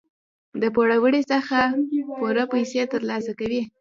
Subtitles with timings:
[0.61, 1.59] د پوروړي څخه
[2.17, 3.61] پوره پیسې تر لاسه کوي.